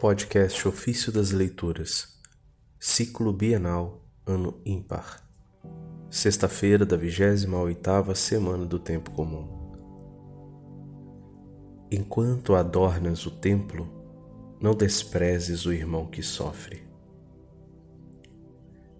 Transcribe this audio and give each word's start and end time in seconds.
Podcast 0.00 0.68
Ofício 0.68 1.10
das 1.10 1.32
Leituras, 1.32 2.20
Ciclo 2.78 3.32
Bienal, 3.32 4.06
Ano 4.24 4.62
Ímpar. 4.64 5.28
Sexta-feira 6.08 6.86
da 6.86 6.96
28ª 6.96 8.14
Semana 8.14 8.64
do 8.64 8.78
Tempo 8.78 9.10
Comum. 9.10 9.48
Enquanto 11.90 12.54
adornas 12.54 13.26
o 13.26 13.30
templo, 13.32 13.90
não 14.60 14.72
desprezes 14.72 15.66
o 15.66 15.72
irmão 15.72 16.06
que 16.06 16.22
sofre. 16.22 16.84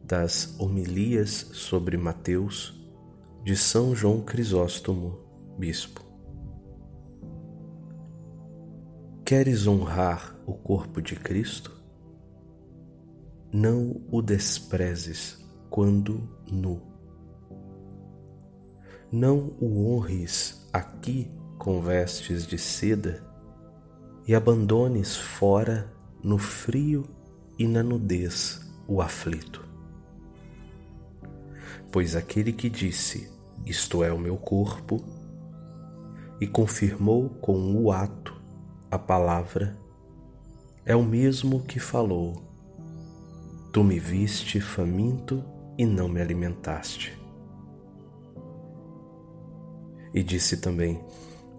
Das 0.02 0.56
homilias 0.58 1.30
sobre 1.52 1.96
Mateus, 1.96 2.74
de 3.44 3.56
São 3.56 3.94
João 3.94 4.20
Crisóstomo, 4.20 5.16
Bispo. 5.56 6.07
Queres 9.28 9.66
honrar 9.66 10.34
o 10.46 10.54
corpo 10.54 11.02
de 11.02 11.14
Cristo? 11.14 11.70
Não 13.52 14.00
o 14.10 14.22
desprezes 14.22 15.46
quando 15.68 16.26
nu. 16.50 16.80
Não 19.12 19.54
o 19.60 19.92
honres 19.92 20.66
aqui 20.72 21.30
com 21.58 21.82
vestes 21.82 22.46
de 22.46 22.56
seda 22.56 23.22
e 24.26 24.34
abandones 24.34 25.14
fora 25.14 25.92
no 26.24 26.38
frio 26.38 27.04
e 27.58 27.68
na 27.68 27.82
nudez 27.82 28.66
o 28.86 29.02
aflito. 29.02 29.62
Pois 31.92 32.16
aquele 32.16 32.50
que 32.54 32.70
disse: 32.70 33.30
Isto 33.66 34.02
é 34.02 34.10
o 34.10 34.18
meu 34.18 34.38
corpo, 34.38 35.04
e 36.40 36.46
confirmou 36.46 37.28
com 37.28 37.74
o 37.74 37.92
ato 37.92 38.37
a 38.90 38.98
palavra, 38.98 39.76
é 40.84 40.96
o 40.96 41.02
mesmo 41.02 41.62
que 41.62 41.78
falou: 41.78 42.42
Tu 43.72 43.84
me 43.84 43.98
viste 43.98 44.60
faminto 44.60 45.44
e 45.76 45.84
não 45.84 46.08
me 46.08 46.20
alimentaste. 46.20 47.16
E 50.14 50.22
disse 50.22 50.56
também: 50.56 51.04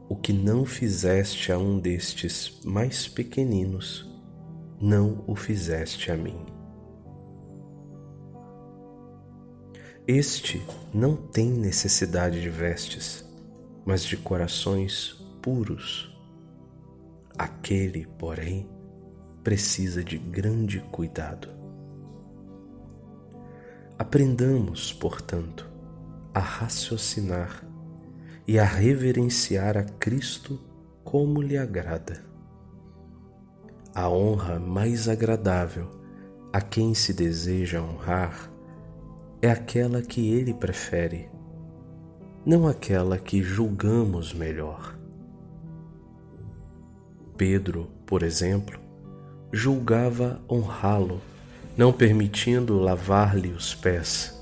O 0.09 0.15
que 0.15 0.33
não 0.33 0.65
fizeste 0.65 1.51
a 1.51 1.57
um 1.59 1.77
destes 1.77 2.59
mais 2.65 3.07
pequeninos, 3.07 4.09
não 4.81 5.23
o 5.27 5.35
fizeste 5.35 6.11
a 6.11 6.17
mim. 6.17 6.43
Este 10.07 10.65
não 10.91 11.15
tem 11.15 11.51
necessidade 11.51 12.41
de 12.41 12.49
vestes, 12.49 13.23
mas 13.85 14.03
de 14.03 14.17
corações 14.17 15.13
puros 15.39 16.18
Aquele, 17.39 18.05
porém, 18.17 18.69
precisa 19.41 20.03
de 20.03 20.17
grande 20.17 20.81
cuidado. 20.91 21.47
Aprendamos, 23.97 24.91
portanto, 24.91 25.71
a 26.33 26.41
raciocinar 26.41 27.65
e 28.45 28.59
a 28.59 28.65
reverenciar 28.65 29.77
a 29.77 29.85
Cristo 29.85 30.59
como 31.01 31.41
lhe 31.41 31.57
agrada. 31.57 32.25
A 33.95 34.09
honra 34.09 34.59
mais 34.59 35.07
agradável 35.07 35.89
a 36.51 36.59
quem 36.59 36.93
se 36.93 37.13
deseja 37.13 37.81
honrar 37.81 38.51
é 39.41 39.49
aquela 39.49 40.01
que 40.01 40.29
ele 40.29 40.53
prefere, 40.53 41.29
não 42.45 42.67
aquela 42.67 43.17
que 43.17 43.41
julgamos 43.41 44.33
melhor. 44.33 44.98
Pedro, 47.39 47.89
por 48.05 48.21
exemplo, 48.21 48.77
julgava 49.49 50.41
honrá-lo, 50.51 51.21
não 51.77 51.93
permitindo 51.93 52.77
lavar-lhe 52.77 53.53
os 53.53 53.73
pés. 53.73 54.37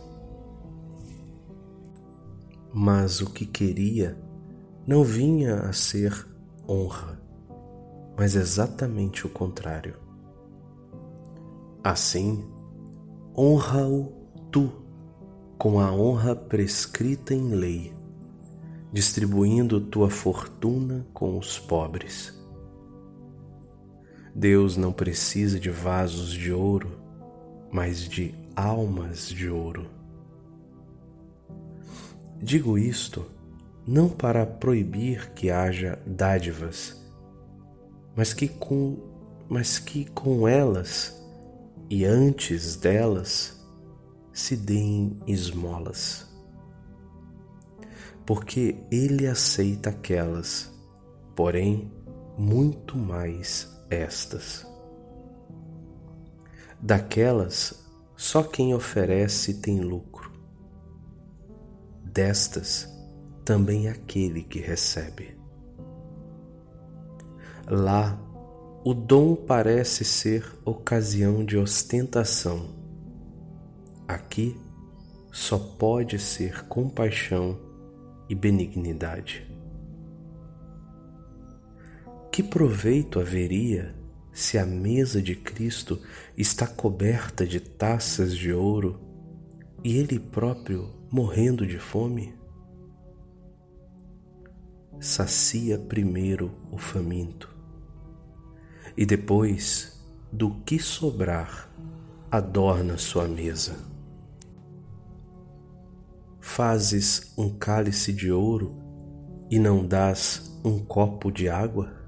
Mas 2.73 3.21
o 3.21 3.29
que 3.29 3.45
queria 3.45 4.17
não 4.87 5.03
vinha 5.03 5.59
a 5.59 5.73
ser 5.73 6.25
honra, 6.67 7.21
mas 8.17 8.35
exatamente 8.35 9.27
o 9.27 9.29
contrário. 9.29 9.93
Assim, 11.83 12.49
honra-o 13.37 14.11
tu 14.51 14.71
com 15.55 15.79
a 15.79 15.93
honra 15.93 16.35
prescrita 16.35 17.35
em 17.35 17.53
lei, 17.53 17.93
distribuindo 18.91 19.79
tua 19.79 20.09
fortuna 20.09 21.05
com 21.13 21.37
os 21.37 21.59
pobres 21.59 22.36
Deus 24.37 24.77
não 24.77 24.93
precisa 24.93 25.59
de 25.59 25.71
vasos 25.71 26.31
de 26.31 26.53
ouro, 26.53 26.91
mas 27.71 28.07
de 28.07 28.35
almas 28.55 29.29
de 29.29 29.49
ouro. 29.49 29.89
Digo 32.39 32.77
isto 32.77 33.25
não 33.87 34.07
para 34.07 34.45
proibir 34.45 35.31
que 35.31 35.49
haja 35.49 35.97
dádivas, 36.05 37.01
mas 38.15 38.31
que 38.31 38.47
com, 38.47 38.99
mas 39.49 39.79
que 39.79 40.05
com 40.05 40.47
elas 40.47 41.19
e 41.89 42.05
antes 42.05 42.75
delas 42.75 43.59
se 44.31 44.55
deem 44.55 45.19
esmolas. 45.25 46.27
Porque 48.23 48.75
ele 48.91 49.25
aceita 49.25 49.89
aquelas, 49.89 50.71
porém 51.35 51.91
muito 52.37 52.95
mais 52.95 53.75
estas. 53.89 54.65
Daquelas, 56.79 57.85
só 58.15 58.43
quem 58.43 58.73
oferece 58.73 59.55
tem 59.55 59.79
lucro. 59.79 60.31
Destas, 62.03 62.87
também 63.43 63.87
aquele 63.87 64.43
que 64.43 64.59
recebe. 64.59 65.37
Lá, 67.67 68.19
o 68.83 68.93
dom 68.93 69.35
parece 69.35 70.05
ser 70.05 70.45
ocasião 70.63 71.43
de 71.43 71.57
ostentação. 71.57 72.69
Aqui, 74.07 74.57
só 75.31 75.59
pode 75.59 76.17
ser 76.17 76.65
compaixão 76.67 77.59
e 78.29 78.33
benignidade. 78.33 79.45
Que 82.37 82.43
proveito 82.43 83.19
haveria 83.19 83.95
se 84.31 84.59
a 84.59 84.65
mesa 84.67 85.19
de 85.19 85.35
Cristo 85.35 85.99
está 86.37 86.67
coberta 86.67 87.47
de 87.47 87.59
taças 87.59 88.37
de 88.37 88.53
ouro 88.53 89.01
e 89.83 89.97
ele 89.97 90.19
próprio 90.19 90.87
morrendo 91.09 91.65
de 91.65 91.79
fome? 91.79 92.35
Sacia 94.99 95.79
primeiro 95.79 96.53
o 96.71 96.77
faminto 96.77 97.57
e 98.95 99.03
depois, 99.03 100.07
do 100.31 100.61
que 100.61 100.77
sobrar, 100.77 101.67
adorna 102.29 102.99
sua 102.99 103.27
mesa. 103.27 103.79
Fazes 106.39 107.33
um 107.35 107.49
cálice 107.49 108.13
de 108.13 108.31
ouro 108.31 108.75
e 109.49 109.57
não 109.57 109.83
dás 109.83 110.55
um 110.63 110.77
copo 110.77 111.31
de 111.31 111.49
água? 111.49 112.05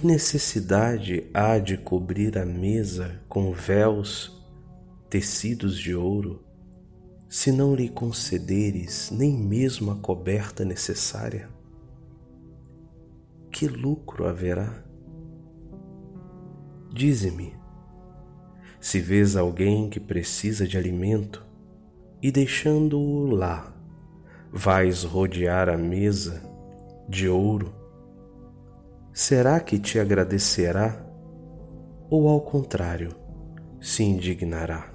Que 0.00 0.06
necessidade 0.06 1.28
há 1.34 1.58
de 1.58 1.76
cobrir 1.76 2.38
a 2.38 2.46
mesa 2.46 3.20
com 3.28 3.52
véus 3.52 4.34
tecidos 5.10 5.78
de 5.78 5.94
ouro, 5.94 6.42
se 7.28 7.52
não 7.52 7.74
lhe 7.74 7.86
concederes 7.86 9.10
nem 9.10 9.36
mesmo 9.36 9.90
a 9.90 9.96
coberta 9.96 10.64
necessária? 10.64 11.50
Que 13.52 13.68
lucro 13.68 14.26
haverá? 14.26 14.82
Dize-me, 16.90 17.52
se 18.80 19.00
vês 19.00 19.36
alguém 19.36 19.90
que 19.90 20.00
precisa 20.00 20.66
de 20.66 20.78
alimento 20.78 21.44
e 22.22 22.32
deixando-o 22.32 23.26
lá, 23.26 23.70
vais 24.50 25.02
rodear 25.02 25.68
a 25.68 25.76
mesa 25.76 26.42
de 27.06 27.28
ouro 27.28 27.79
será 29.12 29.60
que 29.60 29.78
te 29.78 29.98
agradecerá? 29.98 31.04
Ou 32.08 32.28
ao 32.28 32.40
contrário, 32.40 33.14
se 33.80 34.02
indignará? 34.02 34.90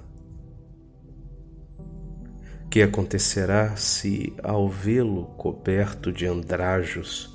Que 2.70 2.82
acontecerá 2.82 3.74
se, 3.76 4.34
ao 4.42 4.68
vê-lo 4.68 5.24
coberto 5.36 6.12
de 6.12 6.26
andrajos 6.26 7.34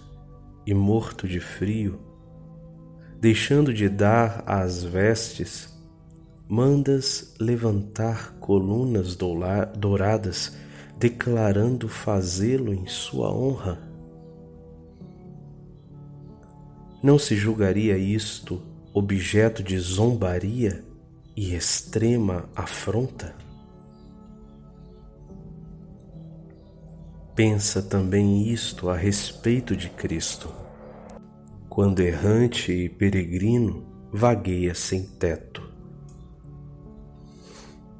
e 0.65 0.73
morto 0.73 1.27
de 1.27 1.39
frio, 1.39 1.99
deixando 3.19 3.73
de 3.73 3.89
dar 3.89 4.43
às 4.45 4.83
vestes, 4.83 5.71
mandas 6.47 7.33
levantar 7.39 8.33
colunas 8.39 9.15
douradas, 9.15 10.55
declarando 10.97 11.87
fazê-lo 11.87 12.73
em 12.73 12.85
sua 12.85 13.31
honra? 13.33 13.90
Não 17.01 17.17
se 17.17 17.35
julgaria 17.35 17.97
isto 17.97 18.61
objeto 18.93 19.63
de 19.63 19.77
zombaria 19.79 20.83
e 21.35 21.55
extrema 21.55 22.47
afronta? 22.55 23.33
Pensa 27.33 27.81
também 27.81 28.47
isto 28.47 28.89
a 28.89 28.95
respeito 28.95 29.75
de 29.75 29.89
Cristo. 29.89 30.53
Quando 31.67 32.01
errante 32.01 32.71
e 32.71 32.89
peregrino, 32.89 33.83
vagueia 34.11 34.75
sem 34.75 35.03
teto. 35.03 35.71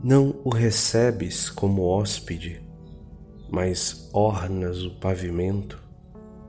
Não 0.03 0.35
o 0.43 0.49
recebes 0.49 1.49
como 1.49 1.83
hóspede, 1.83 2.61
mas 3.49 4.09
ornas 4.13 4.83
o 4.83 4.91
pavimento, 4.99 5.81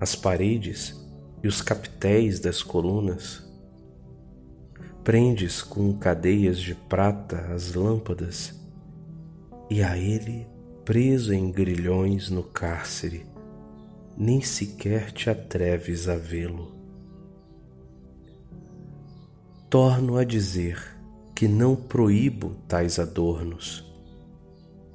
as 0.00 0.14
paredes 0.16 1.01
e 1.42 1.48
os 1.48 1.60
capitéis 1.60 2.38
das 2.38 2.62
colunas. 2.62 3.42
Prendes 5.02 5.62
com 5.62 5.92
cadeias 5.98 6.58
de 6.58 6.74
prata 6.74 7.52
as 7.52 7.74
lâmpadas, 7.74 8.54
e 9.68 9.82
a 9.82 9.98
ele, 9.98 10.46
preso 10.84 11.32
em 11.32 11.50
grilhões 11.50 12.30
no 12.30 12.42
cárcere, 12.42 13.26
nem 14.16 14.40
sequer 14.40 15.10
te 15.10 15.30
atreves 15.30 16.08
a 16.08 16.16
vê-lo. 16.16 16.72
Torno 19.68 20.16
a 20.16 20.24
dizer 20.24 20.78
que 21.34 21.48
não 21.48 21.74
proíbo 21.74 22.54
tais 22.68 22.98
adornos, 22.98 23.84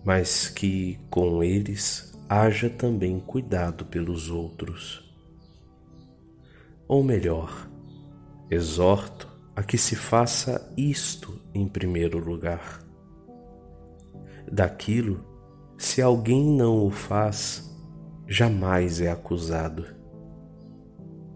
mas 0.05 0.47
que 0.47 0.99
com 1.09 1.43
eles 1.43 2.13
haja 2.29 2.69
também 2.69 3.19
cuidado 3.19 3.83
pelos 3.85 4.29
outros. 4.29 5.06
Ou 6.87 7.03
melhor, 7.03 7.67
exorto 8.49 9.27
a 9.55 9.61
que 9.61 9.77
se 9.77 9.95
faça 9.95 10.71
isto 10.77 11.41
em 11.53 11.67
primeiro 11.67 12.17
lugar. 12.19 12.81
Daquilo, 14.49 15.25
se 15.77 16.01
alguém 16.01 16.45
não 16.45 16.85
o 16.85 16.89
faz, 16.89 17.75
jamais 18.25 19.01
é 19.01 19.11
acusado. 19.11 19.85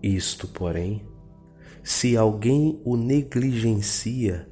Isto, 0.01 0.47
porém, 0.47 1.05
se 1.83 2.15
alguém 2.15 2.79
o 2.85 2.95
negligencia, 2.95 4.47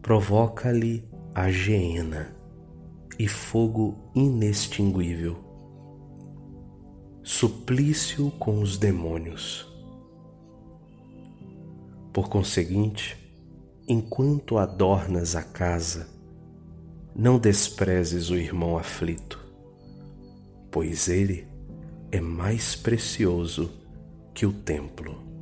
provoca-lhe 0.00 1.08
a 1.34 1.50
geena 1.50 2.36
e 3.18 3.26
fogo 3.26 4.10
inextinguível, 4.14 5.36
suplício 7.22 8.30
com 8.32 8.60
os 8.60 8.76
demônios. 8.76 9.73
Por 12.14 12.28
conseguinte, 12.28 13.18
enquanto 13.88 14.56
adornas 14.56 15.34
a 15.34 15.42
casa, 15.42 16.06
não 17.12 17.40
desprezes 17.40 18.30
o 18.30 18.36
irmão 18.36 18.78
aflito, 18.78 19.44
pois 20.70 21.08
ele 21.08 21.44
é 22.12 22.20
mais 22.20 22.76
precioso 22.76 23.68
que 24.32 24.46
o 24.46 24.52
templo. 24.52 25.33